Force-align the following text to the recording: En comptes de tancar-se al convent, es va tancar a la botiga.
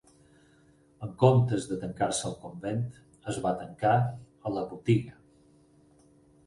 En 1.07 1.11
comptes 1.23 1.67
de 1.73 1.77
tancar-se 1.83 2.25
al 2.31 2.35
convent, 2.47 2.81
es 3.33 3.39
va 3.45 3.55
tancar 3.63 3.95
a 4.07 4.57
la 4.59 4.67
botiga. 4.75 5.19